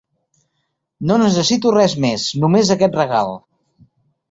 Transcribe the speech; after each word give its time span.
No 1.11 1.17
necessito 1.23 1.75
res 1.77 1.95
més, 2.07 2.25
només 2.47 2.73
aquest 2.79 3.01
regal. 3.03 3.39